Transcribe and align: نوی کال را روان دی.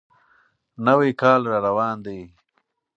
نوی 0.85 1.11
کال 1.21 1.41
را 1.49 1.57
روان 1.65 1.97
دی. 2.05 2.19